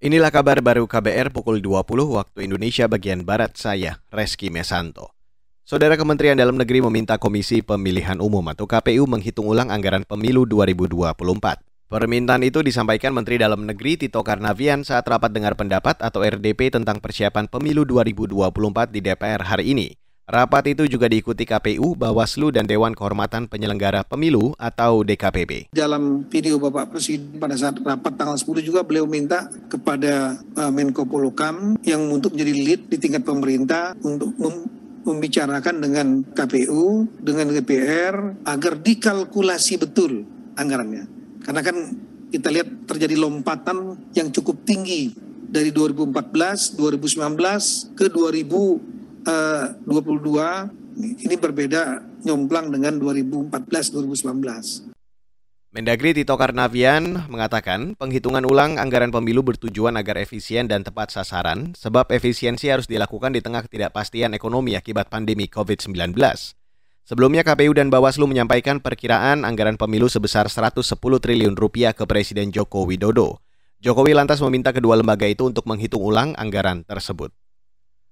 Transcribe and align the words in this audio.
Inilah 0.00 0.32
kabar 0.32 0.64
baru 0.64 0.88
KBR 0.88 1.28
pukul 1.28 1.60
20 1.60 1.84
waktu 2.16 2.48
Indonesia 2.48 2.88
bagian 2.88 3.20
Barat 3.20 3.52
saya, 3.60 4.00
Reski 4.08 4.48
Mesanto. 4.48 5.12
Saudara 5.60 5.92
Kementerian 6.00 6.40
Dalam 6.40 6.56
Negeri 6.56 6.80
meminta 6.80 7.20
Komisi 7.20 7.60
Pemilihan 7.60 8.16
Umum 8.16 8.40
atau 8.48 8.64
KPU 8.64 9.04
menghitung 9.04 9.52
ulang 9.52 9.68
anggaran 9.68 10.08
pemilu 10.08 10.48
2024. 10.48 11.04
Permintaan 11.92 12.40
itu 12.40 12.64
disampaikan 12.64 13.12
Menteri 13.12 13.36
Dalam 13.36 13.68
Negeri 13.68 14.00
Tito 14.00 14.24
Karnavian 14.24 14.88
saat 14.88 15.04
rapat 15.04 15.36
dengar 15.36 15.52
pendapat 15.52 16.00
atau 16.00 16.24
RDP 16.24 16.72
tentang 16.72 16.96
persiapan 16.96 17.44
pemilu 17.52 17.84
2024 17.84 18.96
di 18.96 19.04
DPR 19.04 19.44
hari 19.44 19.76
ini. 19.76 20.00
Rapat 20.30 20.70
itu 20.70 20.86
juga 20.86 21.10
diikuti 21.10 21.42
KPU, 21.42 21.98
Bawaslu, 21.98 22.54
dan 22.54 22.62
Dewan 22.62 22.94
Kehormatan 22.94 23.50
Penyelenggara 23.50 24.06
Pemilu 24.06 24.54
atau 24.62 25.02
DKPP. 25.02 25.74
Dalam 25.74 26.22
video 26.30 26.54
Bapak 26.62 26.94
Presiden 26.94 27.42
pada 27.42 27.58
saat 27.58 27.82
rapat 27.82 28.14
tanggal 28.14 28.38
10 28.38 28.62
juga 28.62 28.86
beliau 28.86 29.10
minta 29.10 29.50
kepada 29.66 30.38
uh, 30.54 30.70
Menko 30.70 31.02
Polukam 31.02 31.74
yang 31.82 32.06
untuk 32.14 32.38
menjadi 32.38 32.52
lead 32.54 32.80
di 32.86 32.96
tingkat 33.02 33.26
pemerintah 33.26 33.98
untuk 34.06 34.30
mem 34.38 34.70
membicarakan 35.00 35.82
dengan 35.82 36.22
KPU, 36.22 37.08
dengan 37.18 37.50
DPR 37.50 38.46
agar 38.46 38.78
dikalkulasi 38.78 39.82
betul 39.82 40.28
anggarannya. 40.54 41.10
Karena 41.42 41.64
kan 41.64 41.76
kita 42.30 42.54
lihat 42.54 42.86
terjadi 42.86 43.18
lompatan 43.18 43.98
yang 44.14 44.30
cukup 44.30 44.62
tinggi 44.62 45.10
dari 45.50 45.74
2014, 45.74 46.78
2019 46.78 47.98
ke 47.98 48.06
2000 48.06 48.89
22 49.24 51.24
ini 51.24 51.36
berbeda 51.36 52.02
nyomplang 52.24 52.72
dengan 52.72 53.00
2014-2019. 53.00 54.90
Mendagri 55.70 56.10
Tito 56.10 56.34
Karnavian 56.34 57.30
mengatakan 57.30 57.94
penghitungan 57.94 58.42
ulang 58.42 58.82
anggaran 58.82 59.14
pemilu 59.14 59.46
bertujuan 59.46 59.94
agar 59.94 60.18
efisien 60.18 60.66
dan 60.66 60.82
tepat 60.82 61.14
sasaran, 61.14 61.78
sebab 61.78 62.10
efisiensi 62.10 62.66
harus 62.66 62.90
dilakukan 62.90 63.30
di 63.30 63.38
tengah 63.38 63.62
ketidakpastian 63.70 64.34
ekonomi 64.34 64.74
akibat 64.74 65.06
pandemi 65.06 65.46
COVID-19. 65.46 66.18
Sebelumnya 67.06 67.46
KPU 67.46 67.70
dan 67.70 67.86
Bawaslu 67.86 68.26
menyampaikan 68.26 68.82
perkiraan 68.82 69.46
anggaran 69.46 69.78
pemilu 69.78 70.10
sebesar 70.10 70.50
110 70.50 70.98
triliun 70.98 71.54
rupiah 71.54 71.94
ke 71.94 72.02
Presiden 72.02 72.50
Joko 72.50 72.82
Widodo. 72.82 73.38
Jokowi 73.78 74.10
lantas 74.10 74.42
meminta 74.42 74.74
kedua 74.74 74.98
lembaga 74.98 75.30
itu 75.30 75.46
untuk 75.46 75.70
menghitung 75.70 76.02
ulang 76.02 76.34
anggaran 76.34 76.82
tersebut. 76.82 77.30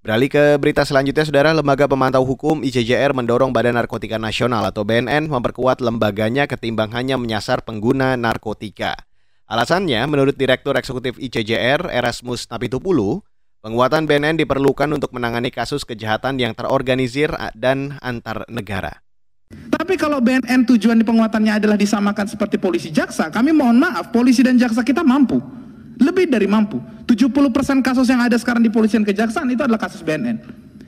Beralih 0.00 0.32
ke 0.32 0.56
berita 0.56 0.80
selanjutnya, 0.80 1.28
Saudara 1.28 1.52
Lembaga 1.52 1.84
Pemantau 1.84 2.24
Hukum 2.24 2.64
ICJR 2.64 3.12
mendorong 3.12 3.52
Badan 3.52 3.76
Narkotika 3.76 4.16
Nasional 4.16 4.64
atau 4.64 4.80
BNN 4.80 5.28
memperkuat 5.28 5.84
lembaganya 5.84 6.48
ketimbang 6.48 6.88
hanya 6.96 7.20
menyasar 7.20 7.60
pengguna 7.60 8.16
narkotika. 8.16 8.96
Alasannya, 9.44 10.00
menurut 10.08 10.40
Direktur 10.40 10.72
Eksekutif 10.80 11.20
ICJR 11.20 11.92
Erasmus 11.92 12.48
Napitupulu, 12.48 13.20
penguatan 13.60 14.08
BNN 14.08 14.40
diperlukan 14.40 14.88
untuk 14.88 15.12
menangani 15.12 15.52
kasus 15.52 15.84
kejahatan 15.84 16.40
yang 16.40 16.56
terorganisir 16.56 17.36
dan 17.52 18.00
antar 18.00 18.48
negara. 18.48 19.04
Tapi 19.52 20.00
kalau 20.00 20.24
BNN 20.24 20.64
tujuan 20.64 20.96
penguatannya 21.04 21.60
adalah 21.60 21.76
disamakan 21.76 22.24
seperti 22.24 22.56
polisi 22.56 22.88
jaksa, 22.88 23.28
kami 23.28 23.52
mohon 23.52 23.76
maaf, 23.76 24.08
polisi 24.08 24.40
dan 24.40 24.56
jaksa 24.56 24.80
kita 24.80 25.04
mampu. 25.04 25.59
Lebih 26.00 26.32
dari 26.32 26.48
mampu. 26.48 26.80
70% 27.04 27.84
kasus 27.84 28.08
yang 28.08 28.24
ada 28.24 28.34
sekarang 28.40 28.64
di 28.64 28.72
polisian 28.72 29.04
kejaksaan 29.04 29.52
itu 29.52 29.60
adalah 29.60 29.78
kasus 29.78 30.00
BNN. 30.00 30.40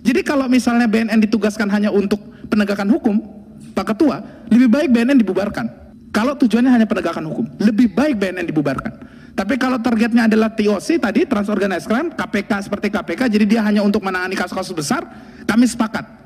Jadi 0.00 0.20
kalau 0.22 0.46
misalnya 0.46 0.86
BNN 0.86 1.18
ditugaskan 1.28 1.68
hanya 1.68 1.90
untuk 1.92 2.22
penegakan 2.48 2.88
hukum, 2.88 3.20
Pak 3.74 3.92
Ketua, 3.94 4.22
lebih 4.48 4.70
baik 4.70 4.88
BNN 4.94 5.18
dibubarkan. 5.20 5.66
Kalau 6.10 6.34
tujuannya 6.34 6.70
hanya 6.70 6.86
penegakan 6.86 7.26
hukum, 7.30 7.44
lebih 7.58 7.92
baik 7.92 8.18
BNN 8.18 8.46
dibubarkan. 8.50 8.92
Tapi 9.34 9.54
kalau 9.56 9.78
targetnya 9.78 10.26
adalah 10.26 10.50
TOC 10.52 10.98
tadi, 10.98 11.24
Transorganized 11.24 11.86
Crime, 11.86 12.10
KPK 12.12 12.66
seperti 12.66 12.90
KPK, 12.90 13.30
jadi 13.30 13.44
dia 13.46 13.60
hanya 13.62 13.80
untuk 13.80 14.02
menangani 14.02 14.34
kasus-kasus 14.34 14.74
besar, 14.74 15.06
kami 15.46 15.70
sepakat. 15.70 16.20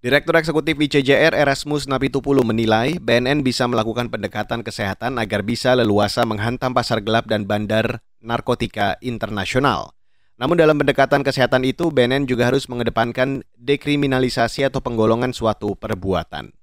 Direktur 0.00 0.32
Eksekutif 0.40 0.80
ICJR 0.80 1.36
Erasmus 1.36 1.84
Napitupulu 1.84 2.40
menilai 2.40 2.96
BNN 2.96 3.44
bisa 3.44 3.68
melakukan 3.68 4.08
pendekatan 4.08 4.64
kesehatan 4.64 5.20
agar 5.20 5.44
bisa 5.44 5.76
leluasa 5.76 6.24
menghantam 6.24 6.72
pasar 6.72 7.04
gelap 7.04 7.28
dan 7.28 7.44
bandar 7.44 8.00
narkotika 8.22 8.96
internasional. 9.02 9.96
Namun 10.40 10.56
dalam 10.56 10.80
pendekatan 10.80 11.20
kesehatan 11.20 11.68
itu, 11.68 11.92
BNN 11.92 12.24
juga 12.24 12.48
harus 12.48 12.64
mengedepankan 12.64 13.44
dekriminalisasi 13.60 14.64
atau 14.64 14.80
penggolongan 14.80 15.36
suatu 15.36 15.76
perbuatan. 15.76 16.56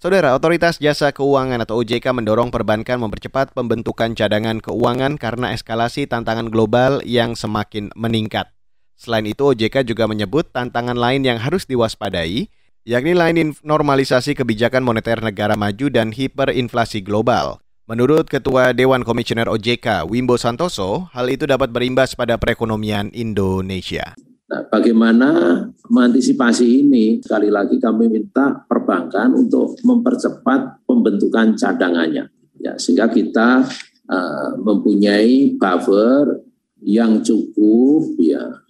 Saudara, 0.00 0.36
Otoritas 0.36 0.76
Jasa 0.76 1.16
Keuangan 1.16 1.64
atau 1.64 1.80
OJK 1.80 2.12
mendorong 2.12 2.52
perbankan 2.52 3.00
mempercepat 3.00 3.56
pembentukan 3.56 4.12
cadangan 4.12 4.60
keuangan 4.60 5.16
karena 5.16 5.56
eskalasi 5.56 6.04
tantangan 6.04 6.52
global 6.52 7.00
yang 7.08 7.32
semakin 7.32 7.88
meningkat. 7.96 8.52
Selain 9.00 9.24
itu, 9.24 9.56
OJK 9.56 9.80
juga 9.88 10.04
menyebut 10.04 10.52
tantangan 10.52 10.96
lain 10.96 11.24
yang 11.24 11.40
harus 11.40 11.64
diwaspadai, 11.64 12.52
yakni 12.84 13.16
lain 13.16 13.56
normalisasi 13.64 14.36
kebijakan 14.36 14.84
moneter 14.84 15.24
negara 15.24 15.56
maju 15.56 15.88
dan 15.88 16.12
hiperinflasi 16.12 17.00
global. 17.00 17.63
Menurut 17.84 18.32
Ketua 18.32 18.72
Dewan 18.72 19.04
Komisioner 19.04 19.44
OJK, 19.44 20.08
Wimbo 20.08 20.40
Santoso, 20.40 21.12
hal 21.12 21.28
itu 21.28 21.44
dapat 21.44 21.68
berimbas 21.68 22.16
pada 22.16 22.40
perekonomian 22.40 23.12
Indonesia. 23.12 24.16
Nah, 24.48 24.64
bagaimana 24.72 25.60
mengantisipasi 25.92 26.80
ini? 26.80 27.20
Sekali 27.20 27.52
lagi 27.52 27.76
kami 27.76 28.08
minta 28.08 28.64
perbankan 28.64 29.36
untuk 29.36 29.76
mempercepat 29.84 30.88
pembentukan 30.88 31.60
cadangannya, 31.60 32.24
ya 32.56 32.72
sehingga 32.80 33.12
kita 33.12 33.68
uh, 34.08 34.50
mempunyai 34.64 35.52
buffer 35.60 36.40
yang 36.80 37.20
cukup, 37.20 38.16
ya 38.16 38.64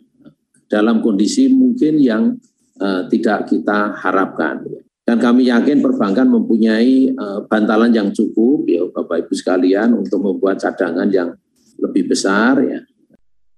dalam 0.67 0.99
kondisi 0.99 1.47
mungkin 1.55 2.03
yang 2.03 2.35
uh, 2.83 3.07
tidak 3.07 3.47
kita 3.47 3.95
harapkan. 3.95 4.67
Dan 5.05 5.21
kami 5.21 5.53
yakin 5.53 5.85
perbankan 5.85 6.33
mempunyai 6.33 7.13
uh, 7.13 7.45
bantalan 7.45 7.93
yang 7.93 8.09
cukup, 8.09 8.65
ya 8.65 8.89
Bapak 8.89 9.29
Ibu 9.29 9.35
sekalian, 9.37 9.93
untuk 9.93 10.25
membuat 10.25 10.65
cadangan 10.65 11.05
yang 11.13 11.37
lebih 11.77 12.09
besar. 12.09 12.57
Ya. 12.65 12.81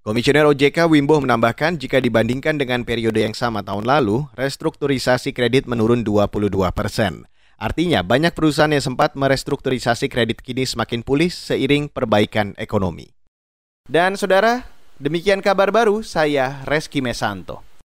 Komisioner 0.03 0.51
OJK 0.51 0.91
Wimbo 0.91 1.23
menambahkan 1.23 1.79
jika 1.79 2.03
dibandingkan 2.03 2.59
dengan 2.59 2.83
periode 2.83 3.23
yang 3.23 3.35
sama 3.35 3.63
tahun 3.63 3.87
lalu, 3.87 4.27
restrukturisasi 4.35 5.31
kredit 5.31 5.71
menurun 5.71 6.03
22 6.03 6.51
persen. 6.75 7.31
Artinya 7.57 8.03
banyak 8.03 8.35
perusahaan 8.35 8.71
yang 8.71 8.83
sempat 8.83 9.15
merestrukturisasi 9.15 10.11
kredit 10.11 10.43
kini 10.43 10.67
semakin 10.67 11.07
pulih 11.07 11.31
seiring 11.31 11.87
perbaikan 11.89 12.59
ekonomi. 12.59 13.15
Dan 13.87 14.19
saudara, 14.19 14.77
Demikian 14.97 15.45
kabar 15.45 15.69
baru, 15.69 16.01
saya 16.01 16.65
Reski 16.65 17.05
Mesanto. 17.05 17.61